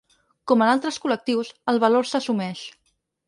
Com 0.51 0.63
en 0.67 0.71
altres 0.75 0.97
col·lectius, 1.03 1.53
el 1.73 1.81
valor 1.85 2.09
s’assumeix. 2.13 2.65